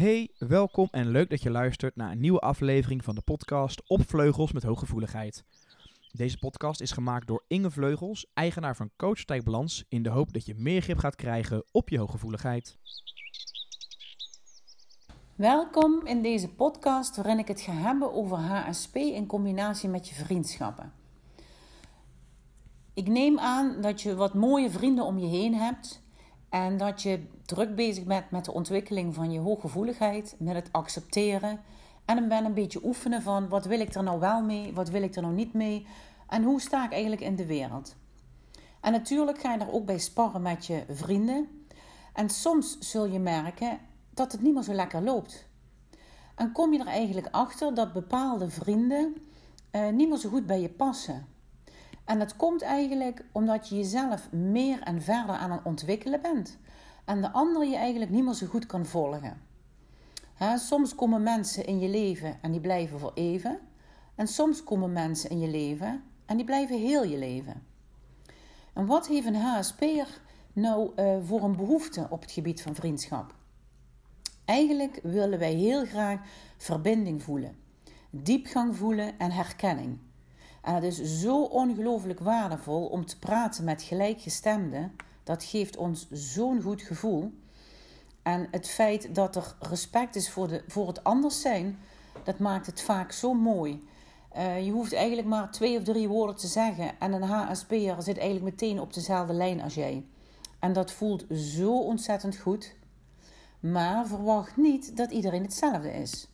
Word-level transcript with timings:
Hey, 0.00 0.30
welkom 0.38 0.88
en 0.90 1.08
leuk 1.08 1.30
dat 1.30 1.42
je 1.42 1.50
luistert 1.50 1.96
naar 1.96 2.10
een 2.10 2.20
nieuwe 2.20 2.38
aflevering 2.38 3.04
van 3.04 3.14
de 3.14 3.20
podcast 3.20 3.82
Op 3.86 4.08
Vleugels 4.08 4.52
met 4.52 4.62
Hooggevoeligheid. 4.62 5.44
Deze 6.12 6.38
podcast 6.38 6.80
is 6.80 6.90
gemaakt 6.90 7.26
door 7.26 7.44
Inge 7.46 7.70
Vleugels, 7.70 8.26
eigenaar 8.34 8.76
van 8.76 8.90
Coach 8.96 9.24
Tijk 9.24 9.44
Balans, 9.44 9.84
in 9.88 10.02
de 10.02 10.08
hoop 10.08 10.32
dat 10.32 10.46
je 10.46 10.54
meer 10.54 10.82
grip 10.82 10.98
gaat 10.98 11.14
krijgen 11.14 11.64
op 11.72 11.88
je 11.88 11.98
hooggevoeligheid. 11.98 12.76
Welkom 15.34 16.06
in 16.06 16.22
deze 16.22 16.48
podcast 16.48 17.16
waarin 17.16 17.38
ik 17.38 17.48
het 17.48 17.60
ga 17.60 17.72
hebben 17.72 18.12
over 18.12 18.36
HSP 18.36 18.96
in 18.96 19.26
combinatie 19.26 19.88
met 19.88 20.08
je 20.08 20.14
vriendschappen. 20.14 20.92
Ik 22.94 23.08
neem 23.08 23.38
aan 23.38 23.80
dat 23.80 24.02
je 24.02 24.14
wat 24.14 24.34
mooie 24.34 24.70
vrienden 24.70 25.04
om 25.04 25.18
je 25.18 25.28
heen 25.28 25.54
hebt 25.54 26.02
en 26.50 26.76
dat 26.76 27.02
je 27.02 27.26
druk 27.46 27.74
bezig 27.74 28.04
bent 28.04 28.30
met 28.30 28.44
de 28.44 28.52
ontwikkeling 28.52 29.14
van 29.14 29.32
je 29.32 29.38
hooggevoeligheid, 29.38 30.36
met 30.38 30.54
het 30.54 30.68
accepteren 30.72 31.60
en 32.04 32.28
ben 32.28 32.44
een 32.44 32.54
beetje 32.54 32.84
oefenen 32.84 33.22
van 33.22 33.48
wat 33.48 33.64
wil 33.64 33.80
ik 33.80 33.94
er 33.94 34.02
nou 34.02 34.20
wel 34.20 34.42
mee, 34.42 34.72
wat 34.74 34.88
wil 34.88 35.02
ik 35.02 35.14
er 35.14 35.22
nou 35.22 35.34
niet 35.34 35.52
mee 35.52 35.86
en 36.28 36.42
hoe 36.42 36.60
sta 36.60 36.84
ik 36.84 36.92
eigenlijk 36.92 37.22
in 37.22 37.36
de 37.36 37.46
wereld. 37.46 37.96
En 38.80 38.92
natuurlijk 38.92 39.40
ga 39.40 39.52
je 39.52 39.58
er 39.58 39.72
ook 39.72 39.86
bij 39.86 39.98
sparren 39.98 40.42
met 40.42 40.66
je 40.66 40.84
vrienden. 40.88 41.48
En 42.12 42.30
soms 42.30 42.78
zul 42.78 43.04
je 43.04 43.18
merken 43.18 43.78
dat 44.14 44.32
het 44.32 44.42
niet 44.42 44.54
meer 44.54 44.62
zo 44.62 44.72
lekker 44.72 45.02
loopt. 45.02 45.48
En 46.34 46.52
kom 46.52 46.72
je 46.72 46.78
er 46.78 46.86
eigenlijk 46.86 47.28
achter 47.30 47.74
dat 47.74 47.92
bepaalde 47.92 48.50
vrienden 48.50 49.14
eh, 49.70 49.88
niet 49.88 50.08
meer 50.08 50.18
zo 50.18 50.28
goed 50.28 50.46
bij 50.46 50.60
je 50.60 50.68
passen. 50.68 51.26
En 52.10 52.18
dat 52.18 52.36
komt 52.36 52.62
eigenlijk 52.62 53.24
omdat 53.32 53.68
je 53.68 53.76
jezelf 53.76 54.32
meer 54.32 54.82
en 54.82 55.02
verder 55.02 55.34
aan 55.34 55.50
het 55.50 55.60
ontwikkelen 55.64 56.22
bent. 56.22 56.58
En 57.04 57.20
de 57.20 57.30
ander 57.30 57.66
je 57.66 57.76
eigenlijk 57.76 58.10
niet 58.10 58.24
meer 58.24 58.34
zo 58.34 58.46
goed 58.46 58.66
kan 58.66 58.86
volgen. 58.86 59.40
soms 60.56 60.94
komen 60.94 61.22
mensen 61.22 61.66
in 61.66 61.78
je 61.78 61.88
leven 61.88 62.38
en 62.42 62.50
die 62.50 62.60
blijven 62.60 62.98
voor 62.98 63.12
even. 63.14 63.58
En 64.14 64.26
soms 64.26 64.64
komen 64.64 64.92
mensen 64.92 65.30
in 65.30 65.38
je 65.38 65.48
leven 65.48 66.02
en 66.26 66.36
die 66.36 66.44
blijven 66.44 66.78
heel 66.78 67.04
je 67.04 67.18
leven. 67.18 67.62
En 68.72 68.86
wat 68.86 69.06
heeft 69.06 69.26
een 69.26 69.40
HSP'er 69.40 70.20
nou 70.52 70.92
uh, 70.96 71.16
voor 71.22 71.42
een 71.42 71.56
behoefte 71.56 72.06
op 72.10 72.20
het 72.20 72.30
gebied 72.30 72.62
van 72.62 72.74
vriendschap? 72.74 73.34
Eigenlijk 74.44 75.00
willen 75.02 75.38
wij 75.38 75.52
heel 75.52 75.84
graag 75.84 76.20
verbinding 76.56 77.22
voelen, 77.22 77.56
diepgang 78.10 78.76
voelen 78.76 79.18
en 79.18 79.30
herkenning. 79.30 79.98
En 80.62 80.74
het 80.74 80.84
is 80.84 81.20
zo 81.20 81.42
ongelooflijk 81.42 82.20
waardevol 82.20 82.86
om 82.86 83.06
te 83.06 83.18
praten 83.18 83.64
met 83.64 83.82
gelijkgestemden. 83.82 84.96
Dat 85.24 85.44
geeft 85.44 85.76
ons 85.76 86.06
zo'n 86.10 86.62
goed 86.62 86.82
gevoel. 86.82 87.32
En 88.22 88.48
het 88.50 88.68
feit 88.68 89.14
dat 89.14 89.36
er 89.36 89.56
respect 89.60 90.16
is 90.16 90.30
voor, 90.30 90.48
de, 90.48 90.64
voor 90.66 90.86
het 90.86 91.04
anders 91.04 91.40
zijn, 91.40 91.78
dat 92.24 92.38
maakt 92.38 92.66
het 92.66 92.82
vaak 92.82 93.12
zo 93.12 93.34
mooi. 93.34 93.88
Uh, 94.36 94.64
je 94.64 94.70
hoeft 94.70 94.92
eigenlijk 94.92 95.28
maar 95.28 95.50
twee 95.50 95.78
of 95.78 95.84
drie 95.84 96.08
woorden 96.08 96.36
te 96.36 96.46
zeggen 96.46 96.98
en 96.98 97.12
een 97.12 97.22
HSP'er 97.22 98.02
zit 98.02 98.18
eigenlijk 98.18 98.44
meteen 98.50 98.80
op 98.80 98.94
dezelfde 98.94 99.32
lijn 99.32 99.62
als 99.62 99.74
jij. 99.74 100.04
En 100.58 100.72
dat 100.72 100.92
voelt 100.92 101.24
zo 101.32 101.78
ontzettend 101.78 102.36
goed. 102.36 102.74
Maar 103.60 104.06
verwacht 104.06 104.56
niet 104.56 104.96
dat 104.96 105.10
iedereen 105.10 105.42
hetzelfde 105.42 105.92
is. 105.92 106.28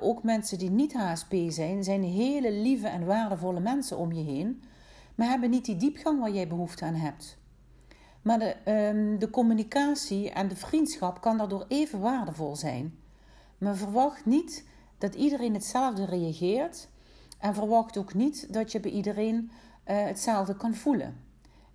Ook 0.00 0.22
mensen 0.22 0.58
die 0.58 0.70
niet 0.70 0.92
HSP 0.92 1.34
zijn, 1.48 1.84
zijn 1.84 2.02
hele 2.02 2.52
lieve 2.52 2.88
en 2.88 3.06
waardevolle 3.06 3.60
mensen 3.60 3.98
om 3.98 4.12
je 4.12 4.22
heen, 4.22 4.62
maar 5.14 5.28
hebben 5.28 5.50
niet 5.50 5.64
die 5.64 5.76
diepgang 5.76 6.20
waar 6.20 6.30
jij 6.30 6.48
behoefte 6.48 6.84
aan 6.84 6.94
hebt. 6.94 7.38
Maar 8.22 8.38
de, 8.38 8.72
um, 8.72 9.18
de 9.18 9.30
communicatie 9.30 10.30
en 10.30 10.48
de 10.48 10.56
vriendschap 10.56 11.20
kan 11.20 11.38
daardoor 11.38 11.64
even 11.68 12.00
waardevol 12.00 12.56
zijn. 12.56 12.98
Maar 13.58 13.76
verwacht 13.76 14.26
niet 14.26 14.64
dat 14.98 15.14
iedereen 15.14 15.54
hetzelfde 15.54 16.04
reageert 16.04 16.88
en 17.38 17.54
verwacht 17.54 17.96
ook 17.96 18.14
niet 18.14 18.52
dat 18.52 18.72
je 18.72 18.80
bij 18.80 18.90
iedereen 18.90 19.50
uh, 19.86 20.04
hetzelfde 20.04 20.56
kan 20.56 20.74
voelen. 20.74 21.20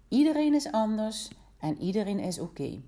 Iedereen 0.07 0.53
is 0.53 0.71
anders 0.71 1.29
en 1.59 1.81
iedereen 1.81 2.19
is 2.19 2.39
oké. 2.39 2.81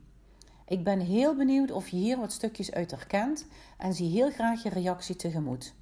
Ik 0.72 0.84
ben 0.84 1.00
heel 1.00 1.36
benieuwd 1.36 1.72
of 1.72 1.90
je 1.90 1.98
hier 1.98 2.18
wat 2.18 2.32
stukjes 2.32 2.72
uit 2.72 2.92
herkent 2.92 3.48
en 3.78 3.94
zie 3.94 4.09
heel 4.09 4.32
graag 4.32 4.64
je 4.64 4.70
reactie 4.70 5.16
tegemoet. 5.16 5.74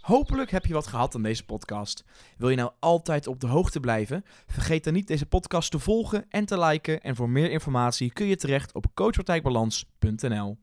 Hopelijk 0.00 0.50
heb 0.50 0.66
je 0.66 0.74
wat 0.74 0.86
gehad 0.86 1.14
aan 1.14 1.22
deze 1.22 1.44
podcast. 1.44 2.04
Wil 2.36 2.48
je 2.48 2.56
nou 2.56 2.72
altijd 2.78 3.26
op 3.26 3.40
de 3.40 3.46
hoogte 3.46 3.80
blijven? 3.80 4.24
Vergeet 4.46 4.84
dan 4.84 4.92
niet 4.92 5.06
deze 5.06 5.26
podcast 5.26 5.70
te 5.70 5.78
volgen 5.78 6.24
en 6.28 6.44
te 6.44 6.58
liken. 6.58 7.00
En 7.00 7.16
voor 7.16 7.28
meer 7.28 7.50
informatie 7.50 8.12
kun 8.12 8.26
je 8.26 8.36
terecht 8.36 8.74
op 8.74 8.86
coachpartijbalans.nl. 8.94 10.58